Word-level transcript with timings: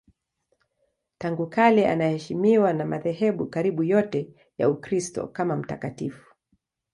Tangu 1.17 1.49
kale 1.49 1.87
anaheshimiwa 1.89 2.73
na 2.73 2.85
madhehebu 2.85 3.47
karibu 3.49 3.83
yote 3.83 4.33
ya 4.57 4.69
Ukristo 4.69 5.27
kama 5.27 5.55
mtakatifu. 5.55 6.35